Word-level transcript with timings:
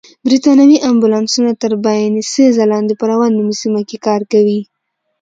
بریتانوي 0.25 0.77
امبولانسونه 0.89 1.51
تر 1.61 1.71
باینسېزا 1.83 2.65
لاندې 2.73 2.93
په 2.99 3.05
راون 3.09 3.31
نومي 3.37 3.55
سیمه 3.61 3.81
کې 3.89 3.97
کار 4.05 4.21
کوي. 4.31 4.59